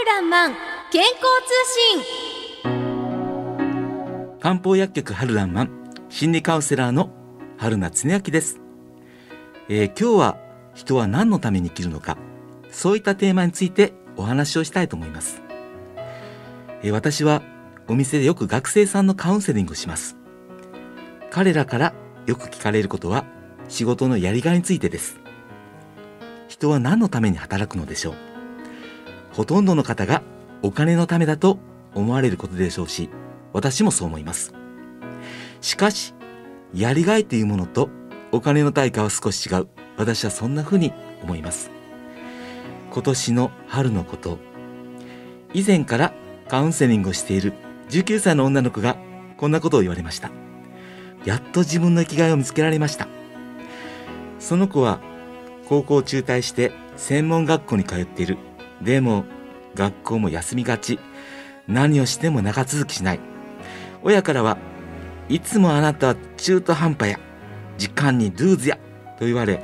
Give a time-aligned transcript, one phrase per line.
[0.00, 0.54] るらんまん
[0.90, 1.52] 健康通
[2.62, 2.70] 信。
[4.40, 5.70] 漢方薬局春らんまん
[6.08, 7.10] 心理カウンセラーの
[7.58, 8.58] 春名恒明です、
[9.68, 10.38] えー、今日は
[10.74, 12.16] 人は何のために生きるのか
[12.70, 15.42] そういったテーマについてお話をしたいと思います、
[16.82, 17.42] えー、私は
[17.86, 20.16] お店でよく学生さんのカウンセリングをします。
[21.30, 21.92] 彼らから
[22.24, 23.26] よく聞かれることは
[23.68, 25.20] 仕事のやりがいについてです。
[26.48, 28.29] 人は何のために働くのでしょう。
[29.32, 30.22] ほとんどの方が
[30.62, 31.58] お金のためだと
[31.94, 33.10] 思われることでしょうし
[33.52, 34.54] 私もそう思います。
[35.60, 36.14] しかし
[36.72, 37.90] やりがいというものと
[38.32, 39.68] お金の対価は少し違う。
[39.96, 41.70] 私はそんな風に思います。
[42.92, 44.38] 今年の春のこと。
[45.52, 46.14] 以前から
[46.48, 47.52] カウンセリングをしている
[47.90, 48.96] 19歳の女の子が
[49.36, 50.30] こんなことを言われました。
[51.24, 53.08] やっと自分の生きがいを見つけられました。
[54.38, 55.00] その子は
[55.68, 58.38] 高校を中退して専門学校に通っている。
[58.80, 59.24] でも、
[59.74, 60.98] 学校も休みがち。
[61.68, 63.20] 何をしても長続きしない。
[64.02, 64.58] 親からは、
[65.28, 67.20] いつもあなたは中途半端や。
[67.78, 68.76] 時間にルーズや。
[69.18, 69.62] と言われ、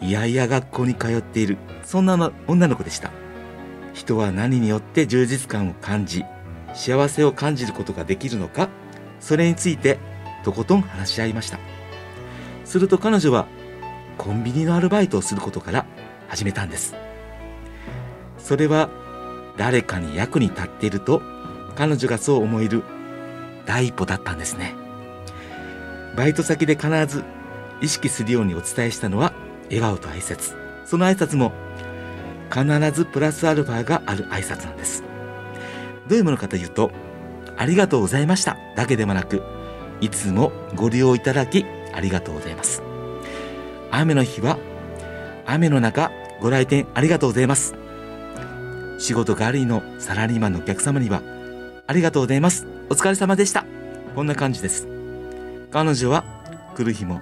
[0.00, 1.58] いやいや学校に通っている。
[1.84, 3.10] そんな女の子でした。
[3.92, 6.24] 人は何によって充実感を感じ、
[6.72, 8.68] 幸せを感じることができるのか、
[9.20, 9.98] それについて
[10.42, 11.58] とことん話し合いました。
[12.64, 13.46] すると彼女は
[14.16, 15.84] コンビニのアルバイトをすることから
[16.28, 16.94] 始めたんです
[18.42, 18.90] それは
[19.56, 21.22] 誰かに役に立っていると
[21.74, 22.82] 彼女がそう思える
[23.66, 24.74] 第一歩だったんですね。
[26.16, 27.24] バイト先で必ず
[27.80, 29.32] 意識するようにお伝えしたのは
[29.64, 30.56] 笑顔と挨拶。
[30.84, 31.52] その挨拶も
[32.52, 35.02] 必ずプラスアルファがある挨拶なんです。
[36.08, 36.90] どういうものかというと
[37.56, 39.42] ありがとうございましただけでもなく
[40.00, 42.82] いつもご利用いただきありがとうございます。
[43.90, 44.58] 雨の日は
[45.46, 47.81] 雨の中ご来店ありがとうございます。
[49.02, 51.22] 仕事帰りのサラリーマンのお客様には
[51.88, 52.68] ありがとうございます。
[52.88, 53.64] お疲れ様でした。
[54.14, 54.86] こんな感じです。
[55.72, 56.22] 彼女は
[56.76, 57.20] 来る日も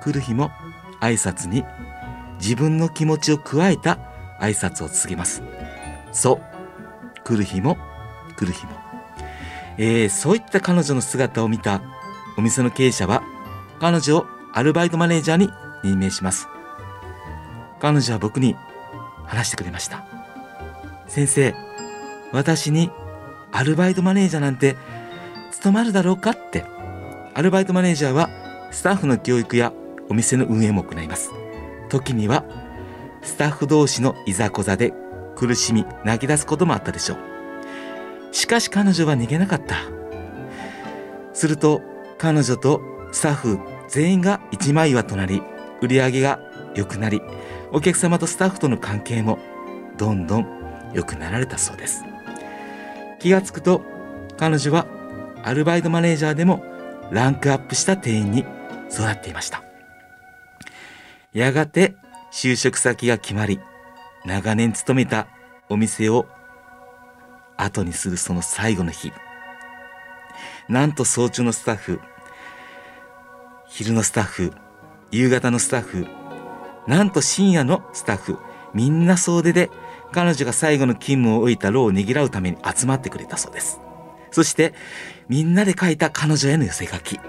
[0.00, 0.52] 来る日も
[1.00, 1.64] 挨拶に
[2.38, 3.98] 自分の気持ちを加えた
[4.40, 5.42] 挨拶を告げます。
[6.12, 7.22] そう。
[7.24, 7.76] 来る日も
[8.36, 8.70] 来る日も。
[9.78, 11.82] えー、そういった彼女の姿を見た
[12.38, 13.24] お店の経営者は
[13.80, 15.50] 彼女をアルバイトマネージャーに
[15.82, 16.46] 任命します。
[17.80, 18.54] 彼女は僕に
[19.24, 20.15] 話してくれました。
[21.08, 21.54] 先生
[22.32, 22.90] 私に
[23.52, 24.76] アルバイトマネージャーなんて
[25.50, 26.64] 務まるだろうかって。
[27.34, 28.30] アルバイトマネージャーは
[28.70, 29.70] スタッフの教育や
[30.08, 31.32] お店の運営も行います。
[31.90, 32.44] 時には
[33.20, 34.94] スタッフ同士のいざこざで
[35.34, 38.34] 苦しみ泣き出すこともあったでしょう。
[38.34, 39.76] しかし彼女は逃げなかった。
[41.34, 41.82] すると
[42.16, 42.80] 彼女と
[43.12, 43.58] スタッフ
[43.88, 45.42] 全員が一枚岩となり
[45.82, 46.40] 売り上げが
[46.74, 47.20] 良くなり
[47.70, 49.38] お客様とスタッフとの関係も
[49.98, 50.55] どんどん
[50.96, 52.04] 良くなられたそうです。
[53.20, 53.82] 気がつくと
[54.38, 54.86] 彼女は
[55.44, 56.64] アルバイトマネージャーでも
[57.10, 58.40] ランクアップした店員に
[58.90, 59.62] 育っていました。
[61.34, 61.94] やがて
[62.32, 63.60] 就職先が決まり
[64.24, 65.28] 長年勤めた
[65.68, 66.26] お店を
[67.58, 69.12] 後にするその最後の日。
[70.68, 72.00] なんと早朝のスタッフ
[73.68, 74.52] 昼のスタッフ
[75.12, 76.06] 夕方のスタッフ、
[76.88, 78.38] なんと深夜のスタッフ、
[78.74, 79.70] みんな総出で
[80.12, 83.80] 彼女が最後の勤務を終えた労をねぎらうために集まってくれたそうです。
[84.30, 84.74] そして
[85.28, 87.20] みんなで書いた彼女への寄せ書き。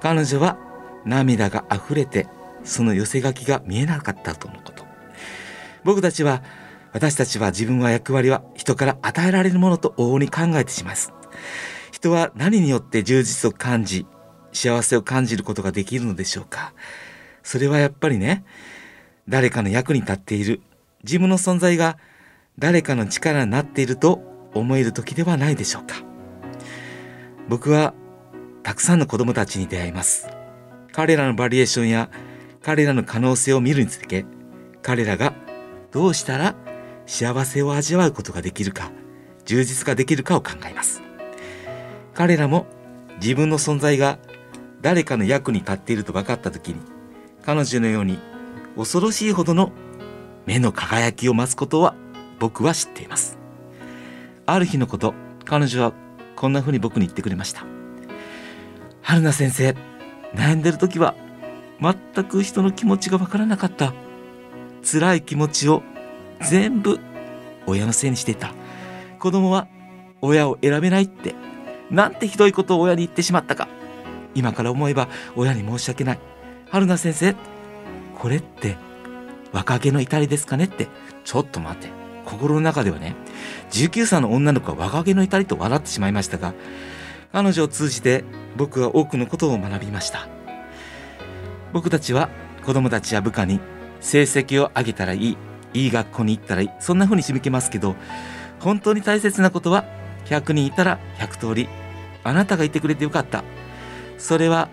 [0.00, 0.58] 彼女は
[1.04, 2.28] 涙が溢れて
[2.64, 4.84] その寄せ書きが見えなかったとのこと。
[5.84, 6.42] 僕たちは
[6.92, 11.12] 私たちは自分は役割は人から与えられるものと往々に考えてしまいます。
[11.92, 14.06] 人は何によって充実を感じ
[14.52, 16.72] 幸せを感じることができるのでしょうか
[17.42, 18.44] それはやっぱりね
[19.28, 20.60] 誰かの役に立っている
[21.04, 21.98] 自分の存在が
[22.58, 24.20] 誰かの力になっていると
[24.54, 25.96] 思える時ではないでしょうか。
[27.48, 27.94] 僕は
[28.62, 30.28] たくさんの子供たちに出会います。
[30.92, 32.10] 彼らのバリエーションや
[32.62, 34.26] 彼らの可能性を見るにつけ
[34.82, 35.32] 彼らが
[35.92, 36.54] どうしたら
[37.06, 38.90] 幸せを味わうことができるか
[39.44, 41.02] 充実ができるかを考えます。
[42.14, 42.66] 彼らも
[43.20, 44.18] 自分の存在が
[44.82, 46.80] 誰かの役に立っていると分かった時に
[47.42, 48.18] 彼女のように
[48.76, 49.72] 恐ろしいほどの
[50.48, 51.94] 目の輝きを増すことは
[52.38, 53.36] 僕は知っています。
[54.46, 55.12] ある日のこと
[55.44, 55.92] 彼女は
[56.36, 57.66] こんな風に僕に言ってくれました。
[59.02, 59.76] 春菜先生
[60.32, 61.14] 悩んでる時は
[61.82, 63.92] 全く人の気持ちが分からなかった。
[64.90, 65.82] 辛い気持ちを
[66.40, 66.98] 全部
[67.66, 68.54] 親のせいにしていた。
[69.18, 69.68] 子供は
[70.22, 71.34] 親を選べないって。
[71.90, 73.68] なんてひどいことを親に言ってしまったか。
[74.34, 76.18] 今から思えば親に申し訳ない。
[76.70, 77.36] 春菜先生、
[78.16, 78.78] これって
[79.52, 80.88] 若気の至りですかねって、
[81.24, 82.08] ちょっと待って。
[82.28, 83.16] 心の中ではね
[83.70, 86.52] 19歳の女の子は若気の至りと笑ってしまいましたが
[87.32, 88.22] 彼女を通じて
[88.54, 90.28] 僕は多くのことを学びました。
[91.72, 92.28] 僕たちは
[92.64, 93.60] 子供たちや部下に
[94.00, 95.36] 成績を上げたらいい
[95.72, 97.94] いい学校に行ったらいいそんな風に仕向けますけど
[98.60, 99.84] 本当に大切なことは
[100.26, 101.68] 100人いたら100通り
[102.24, 103.42] あなたがいてくれてよかった。
[104.18, 104.68] それは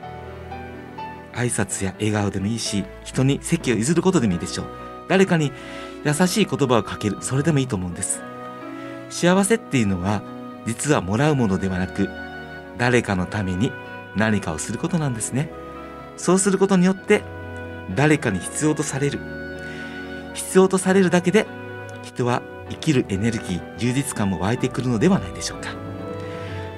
[1.35, 4.65] 挨拶や笑顔でもいいし人に席を譲ることでもいいでしょう。
[5.07, 5.51] 誰かに
[6.03, 8.21] 優しい言葉をかけるそれでもいいと思うんです。
[9.09, 10.23] 幸せっていうのは
[10.65, 12.09] 実はもらうものではなく
[12.77, 13.71] 誰かのために
[14.15, 15.51] 何かをすることなんですね。
[16.17, 17.21] そうすることによって
[17.95, 19.19] 誰かに必要とされる。
[20.33, 21.45] 必要とされるだけで
[22.03, 25.69] 人は生きるエネルギー充実感も湧いてくるのではないでしょうか。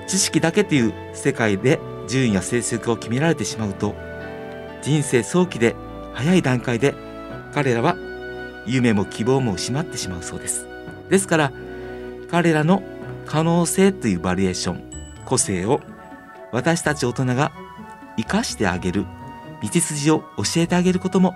[0.08, 3.94] 知識だけという世界で順位や成績を決められてしまうと
[4.82, 5.76] 人生早期で
[6.14, 6.96] 早い段階で
[7.54, 7.96] 彼らは
[8.66, 10.68] 夢も希望も失ってしまうそうです。
[11.10, 11.52] ですから
[12.30, 12.84] 彼らの
[13.26, 14.84] 可能性というバリエーション
[15.26, 15.82] 個性を
[16.52, 17.52] 私たち大人が
[18.18, 19.06] 生かしてあげる
[19.62, 21.34] 道筋を教えてあげることも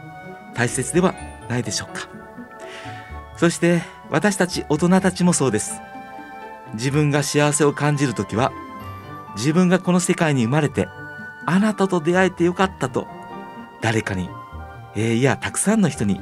[0.56, 1.16] 大切では
[1.50, 2.08] ないでしょうか。
[3.38, 5.82] そして私たち大人たちもそうです。
[6.74, 8.52] 自分が幸せを感じる時は
[9.36, 10.88] 自分がこの世界に生まれて
[11.46, 13.08] あなたと出会えてよかったと
[13.82, 14.30] 誰かに、
[14.96, 16.22] えー、いやたくさんの人に。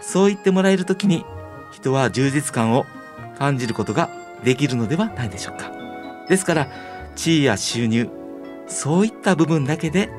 [0.00, 1.24] そう言ってもらえる時に
[1.72, 2.86] 人は充実感を
[3.38, 4.08] 感じることが
[4.44, 5.72] できるのではないでしょうか。
[6.28, 6.68] ですから
[7.16, 8.08] 地位や収入
[8.68, 10.10] そういった部分だけで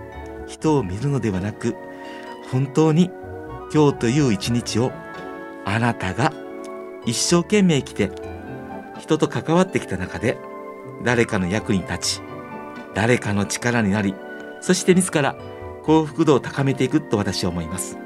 [0.48, 1.76] 人を見るのではなく
[2.52, 3.12] 本当に
[3.74, 4.92] 今日という一日を
[5.66, 6.34] あなたが
[7.06, 8.12] 一生懸命生きて
[9.00, 10.38] 人と関わってきた中で
[11.04, 12.22] 誰かの役に立ち
[12.94, 14.16] 誰かの力になり
[14.62, 15.36] そして自ら
[15.88, 17.98] 幸福度を高めていくと私は思います。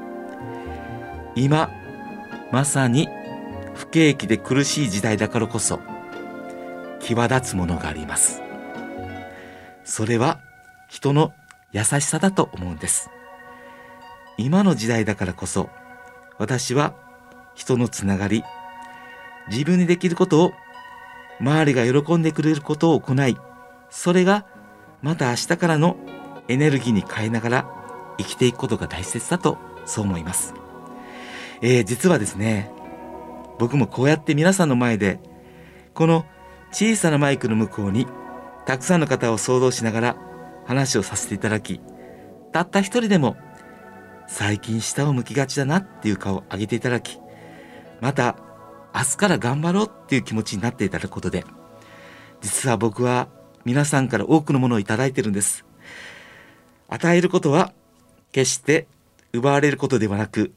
[1.36, 1.72] 今
[2.52, 3.10] まさに
[3.74, 5.80] 不景気で苦しい時代だからこそ
[7.00, 8.44] 際立つものがあります。
[9.84, 10.40] それは
[10.90, 11.34] 人の
[11.72, 13.10] 優しさだと思うんです。
[14.38, 15.68] 今の時代だからこそ
[16.38, 16.94] 私は
[17.56, 18.44] 人のつながり
[19.50, 20.52] 自分にできることを
[21.40, 23.36] 周りが喜んでくれることを行い
[23.90, 24.46] それが
[25.02, 25.98] また明日からの
[26.52, 30.54] エネルギーに変えながら生きていくことが大切だとそう思います、
[31.62, 32.72] えー、実はですね
[33.58, 35.20] 僕もこうやって皆さんの前で
[35.94, 36.26] この
[36.72, 38.08] 小さなマイクの向こうに
[38.66, 40.18] たくさんの方を想像しながら
[40.66, 41.80] 話をさせていただき
[42.52, 43.38] たった一人でも
[44.28, 47.18] 最近下を向きがちだなっていう顔を上げていただき
[48.02, 48.38] また
[48.94, 51.46] 明日から頑張ろうっていう気持ちになっていただくことで
[52.42, 53.30] 実は僕は
[53.64, 55.66] 皆さんから多くのものをいただいてるんです。
[56.92, 57.72] 与えることは
[58.34, 58.86] 決して
[59.34, 60.52] 奪われることではなく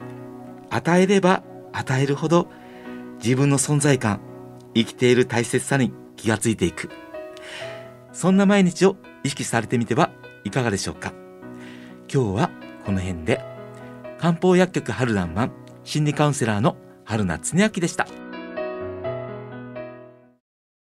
[0.68, 1.42] 与えれば
[1.72, 2.48] 与えるほど
[3.22, 4.20] 自分の存在感
[4.74, 6.90] 生きている大切さに気がついていく。
[8.12, 10.10] そんな毎日を意識されてみては
[10.44, 11.12] いかがでしょうか？
[12.12, 12.50] 今日は
[12.84, 13.40] この辺で。
[14.18, 15.52] 漢方薬局春らんまん
[15.84, 18.06] 心理カウンセラーの春名恒明でした。